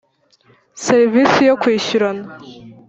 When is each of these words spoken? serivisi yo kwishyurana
serivisi 0.83 1.39
yo 1.49 1.55
kwishyurana 1.61 2.29